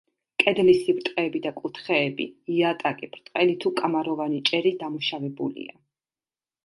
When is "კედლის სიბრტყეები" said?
0.43-1.41